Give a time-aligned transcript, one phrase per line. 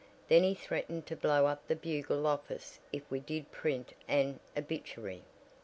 [0.29, 5.21] Then he threatened to blow up the Bugle office if we did print an obituary.